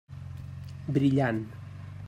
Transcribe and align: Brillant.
Brillant. 0.95 1.45